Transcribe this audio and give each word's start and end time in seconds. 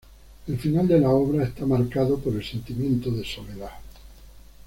El 0.47 0.57
final 0.57 0.87
de 0.87 0.99
la 0.99 1.11
obra 1.11 1.43
está 1.43 1.63
marcado 1.67 2.17
por 2.17 2.33
el 2.33 2.43
sentimiento 2.43 3.11
de 3.11 3.23
soledad. 3.23 3.73